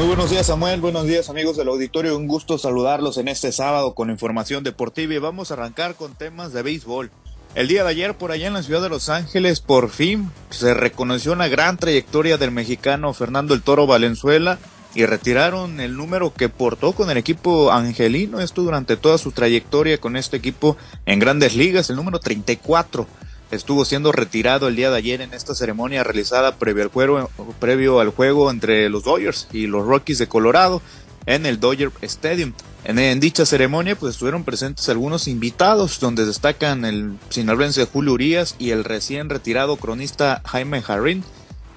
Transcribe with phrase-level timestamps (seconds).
[0.00, 3.92] Muy buenos días Samuel, buenos días amigos del auditorio, un gusto saludarlos en este sábado
[3.94, 7.10] con información deportiva y vamos a arrancar con temas de béisbol.
[7.54, 10.72] El día de ayer por allá en la ciudad de Los Ángeles por fin se
[10.72, 14.58] reconoció una gran trayectoria del mexicano Fernando el Toro Valenzuela
[14.94, 19.98] y retiraron el número que portó con el equipo angelino, esto durante toda su trayectoria
[19.98, 23.06] con este equipo en grandes ligas, el número 34
[23.50, 28.00] estuvo siendo retirado el día de ayer en esta ceremonia realizada previo al juego, previo
[28.00, 30.82] al juego entre los Dodgers y los Rockies de Colorado
[31.26, 32.52] en el Dodger Stadium.
[32.84, 38.70] En, dicha ceremonia pues estuvieron presentes algunos invitados donde destacan el sinaloense Julio Urias y
[38.70, 41.24] el recién retirado cronista Jaime Jarrín.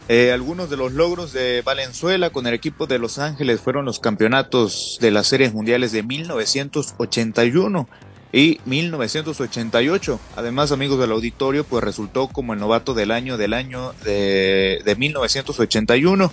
[0.10, 4.00] Eh, algunos de los logros de Valenzuela con el equipo de Los Ángeles fueron los
[4.00, 7.88] campeonatos de las series mundiales de 1981
[8.34, 10.20] y 1988.
[10.36, 14.96] Además, amigos del auditorio, pues resultó como el novato del año del año de, de
[14.96, 16.32] 1981.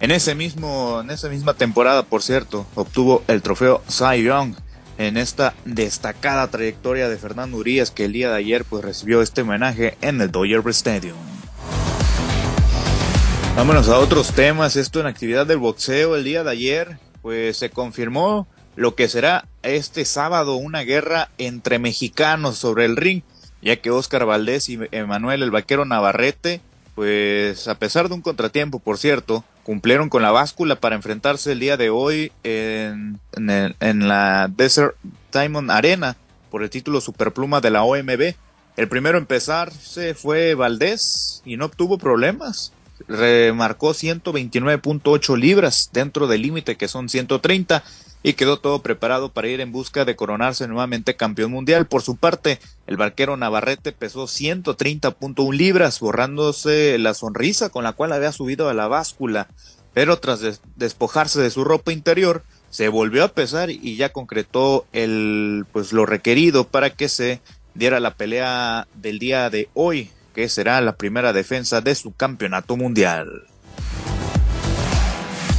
[0.00, 4.56] En ese mismo, en esa misma temporada, por cierto, obtuvo el trofeo Cy Young
[4.98, 9.42] en esta destacada trayectoria de Fernando Urias que el día de ayer pues recibió este
[9.42, 11.16] homenaje en el Dodger Stadium.
[13.56, 17.70] Vámonos a otros temas, esto en actividad del boxeo el día de ayer pues se
[17.70, 23.22] confirmó lo que será este sábado una guerra entre mexicanos sobre el ring,
[23.62, 26.60] ya que Oscar Valdés y Emanuel el Vaquero Navarrete,
[26.94, 31.60] pues a pesar de un contratiempo, por cierto, cumplieron con la báscula para enfrentarse el
[31.60, 34.96] día de hoy en, en, la Desert
[35.32, 36.16] Diamond Arena
[36.50, 38.34] por el título Superpluma de la OMB.
[38.76, 42.72] El primero a empezarse fue Valdés y no obtuvo problemas.
[43.08, 47.82] Remarcó 129.8 libras dentro del límite que son 130
[48.22, 51.86] y quedó todo preparado para ir en busca de coronarse nuevamente campeón mundial.
[51.86, 58.12] Por su parte, el barquero Navarrete pesó 130.1 libras, borrándose la sonrisa con la cual
[58.12, 59.46] había subido a la báscula,
[59.94, 65.64] pero tras despojarse de su ropa interior, se volvió a pesar y ya concretó el
[65.72, 67.40] pues lo requerido para que se
[67.74, 72.76] diera la pelea del día de hoy, que será la primera defensa de su campeonato
[72.76, 73.46] mundial.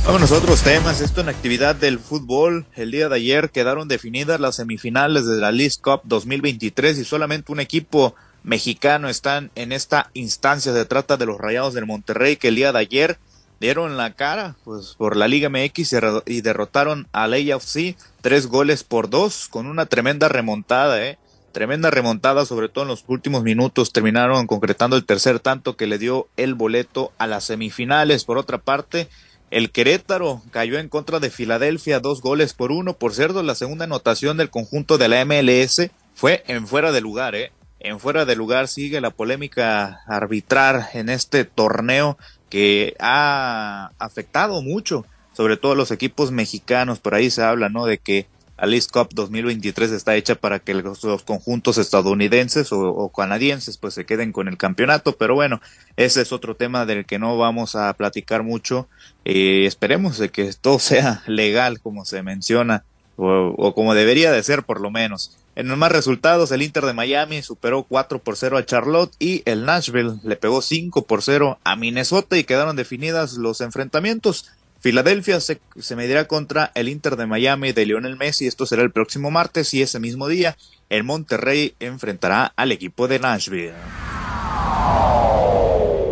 [0.05, 1.01] Vámonos a otros temas.
[1.01, 2.67] Esto en actividad del fútbol.
[2.75, 7.51] El día de ayer quedaron definidas las semifinales de la League Cup 2023 y solamente
[7.51, 10.71] un equipo mexicano está en esta instancia.
[10.71, 13.17] Se trata de los Rayados del Monterrey que el día de ayer
[13.59, 15.95] dieron la cara pues por la Liga MX
[16.27, 21.17] y derrotaron al AFC tres goles por dos con una tremenda remontada, eh.
[21.51, 25.97] Tremenda remontada, sobre todo en los últimos minutos, terminaron concretando el tercer tanto que le
[25.97, 28.25] dio el boleto a las semifinales.
[28.25, 29.07] Por otra parte,
[29.49, 32.93] el Querétaro cayó en contra de Filadelfia dos goles por uno.
[32.93, 37.33] Por cierto, la segunda anotación del conjunto de la MLS fue en fuera de lugar,
[37.33, 37.51] ¿eh?
[37.79, 42.17] En fuera de lugar sigue la polémica arbitrar en este torneo
[42.49, 46.99] que ha afectado mucho, sobre todo a los equipos mexicanos.
[46.99, 47.85] Por ahí se habla, ¿no?
[47.85, 53.93] De que Alice Cup 2023 está hecha para que los, conjuntos estadounidenses o, canadienses pues
[53.93, 55.61] se queden con el campeonato, pero bueno,
[55.95, 58.87] ese es otro tema del que no vamos a platicar mucho.
[59.25, 62.83] Eh, esperemos de que todo sea legal como se menciona
[63.15, 65.37] o, o, como debería de ser por lo menos.
[65.55, 69.41] En los más resultados, el Inter de Miami superó 4 por 0 a Charlotte y
[69.45, 74.51] el Nashville le pegó 5 por 0 a Minnesota y quedaron definidas los enfrentamientos.
[74.87, 75.59] Filadelfia se,
[75.97, 78.47] medirá contra el Inter de Miami de Lionel Messi.
[78.47, 80.55] Esto será el próximo martes y ese mismo día
[80.87, 83.73] el Monterrey enfrentará al equipo de Nashville.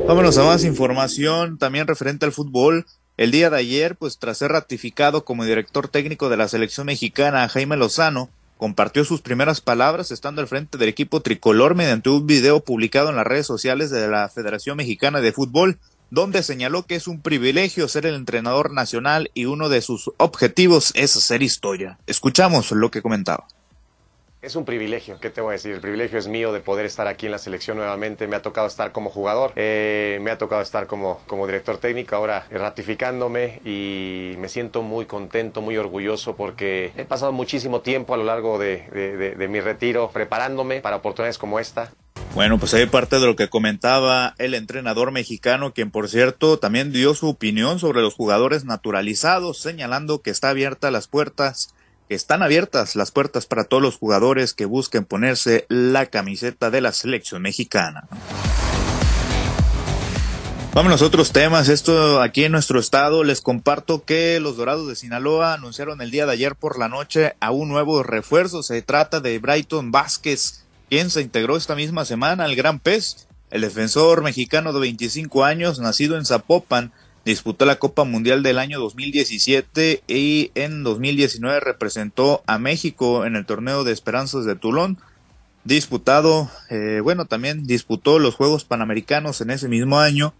[0.06, 2.86] Vámonos a más información también referente al fútbol.
[3.16, 7.48] El día de ayer, pues tras ser ratificado como director técnico de la selección mexicana,
[7.48, 12.60] Jaime Lozano compartió sus primeras palabras estando al frente del equipo tricolor mediante un video
[12.60, 15.80] publicado en las redes sociales de la Federación Mexicana de Fútbol
[16.10, 20.92] donde señaló que es un privilegio ser el entrenador nacional y uno de sus objetivos
[20.96, 21.98] es hacer historia.
[22.08, 23.48] Escuchamos lo que comentaba.
[24.46, 25.72] Es un privilegio, ¿qué te voy a decir?
[25.72, 28.28] El privilegio es mío de poder estar aquí en la selección nuevamente.
[28.28, 32.16] Me ha tocado estar como jugador, eh, me ha tocado estar como, como director técnico,
[32.16, 38.18] ahora ratificándome y me siento muy contento, muy orgulloso porque he pasado muchísimo tiempo a
[38.18, 38.88] lo largo de,
[39.36, 41.92] de mi retiro preparándome para oportunidades como esta.
[42.36, 46.92] Bueno, pues hay parte de lo que comentaba el entrenador mexicano, quien por cierto también
[46.92, 51.74] dio su opinión sobre los jugadores naturalizados, señalando que está abierta las puertas,
[52.10, 56.92] están abiertas las puertas para todos los jugadores que busquen ponerse la camiseta de la
[56.92, 58.04] selección mexicana.
[60.74, 61.70] Vámonos a otros temas.
[61.70, 66.26] Esto aquí en nuestro estado les comparto que los Dorados de Sinaloa anunciaron el día
[66.26, 68.62] de ayer por la noche a un nuevo refuerzo.
[68.62, 73.28] Se trata de Brighton Vázquez quien se integró esta misma semana al Gran Pez.
[73.52, 76.92] El defensor mexicano de 25 años, nacido en Zapopan,
[77.26, 83.46] disputó la Copa Mundial del año 2017 y en 2019 representó a México en el
[83.46, 85.00] torneo de Esperanzas de Toulon.
[85.64, 90.36] Disputado, eh, bueno, también disputó los Juegos Panamericanos en ese mismo año,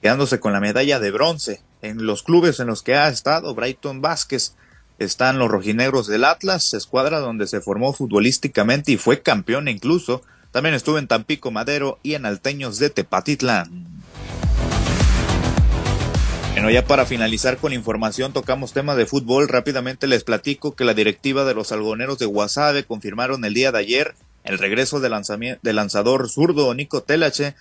[0.00, 1.62] quedándose con la medalla de bronce.
[1.82, 4.54] En los clubes en los que ha estado, Brighton Vázquez,
[4.98, 10.22] están los rojinegros del Atlas, escuadra donde se formó futbolísticamente y fue campeón incluso.
[10.50, 13.86] También estuvo en Tampico Madero y en Alteños de Tepatitlán.
[16.52, 19.46] Bueno, ya para finalizar con información, tocamos temas de fútbol.
[19.46, 23.78] Rápidamente les platico que la directiva de los algoneros de Guasave confirmaron el día de
[23.78, 25.12] ayer el regreso del,
[25.62, 27.54] del lanzador zurdo Nico Telache,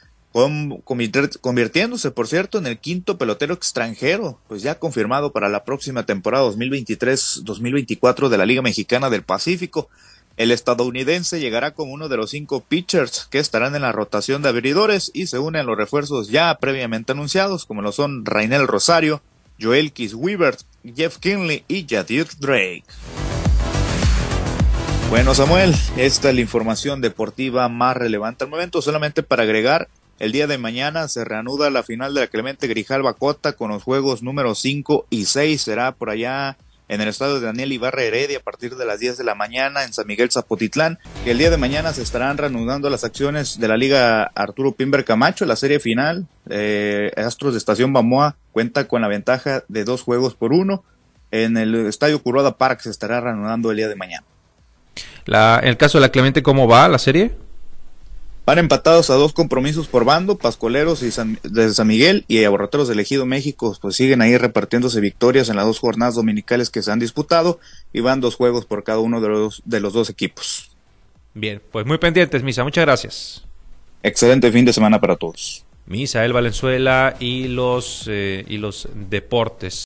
[1.42, 6.48] convirtiéndose, por cierto, en el quinto pelotero extranjero, pues ya confirmado para la próxima temporada
[6.52, 9.90] 2023-2024 de la Liga Mexicana del Pacífico.
[10.36, 14.50] El estadounidense llegará como uno de los cinco pitchers que estarán en la rotación de
[14.50, 19.24] abridores y se unen los refuerzos ya previamente anunciados, como lo son Rainel Rosario,
[19.60, 20.56] Joel Weaver,
[20.96, 22.86] Jeff Kinley y Jadir Drake.
[25.10, 28.82] Bueno, Samuel, esta es la información deportiva más relevante al momento.
[28.82, 29.88] Solamente para agregar,
[30.20, 33.84] el día de mañana se reanuda la final de la Clemente Grijalva Cota con los
[33.84, 35.62] juegos número 5 y 6.
[35.62, 36.58] Será por allá
[36.90, 39.84] en el estadio de Daniel Ibarra Heredia a partir de las 10 de la mañana
[39.84, 40.98] en San Miguel Zapotitlán.
[41.26, 45.46] El día de mañana se estarán reanudando las acciones de la Liga Arturo Pimber Camacho,
[45.46, 46.26] la serie final.
[46.50, 50.84] Eh, Astros de Estación Bamoa cuenta con la ventaja de dos juegos por uno.
[51.30, 54.26] En el estadio Curoda Park se estará reanudando el día de mañana.
[55.26, 57.34] La, el caso de la Clemente, ¿cómo va la serie?
[58.48, 62.88] Van empatados a dos compromisos por bando, Pascoleros y San, de San Miguel y Aborrateros
[62.88, 66.90] del Ejido México, pues siguen ahí repartiéndose victorias en las dos jornadas dominicales que se
[66.90, 67.60] han disputado
[67.92, 70.72] y van dos juegos por cada uno de los, de los dos equipos.
[71.34, 73.44] Bien, pues muy pendientes, Misa, muchas gracias.
[74.02, 75.66] Excelente fin de semana para todos.
[75.86, 79.74] Misael Valenzuela y los, eh, y los deportes.